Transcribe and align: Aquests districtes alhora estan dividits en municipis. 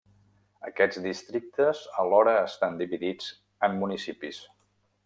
Aquests 0.69 1.01
districtes 1.03 1.83
alhora 2.05 2.35
estan 2.47 2.81
dividits 2.83 3.31
en 3.69 3.79
municipis. 3.85 4.43